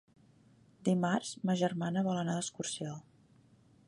[0.87, 2.97] Dimarts ma germana vol anar d'excursió.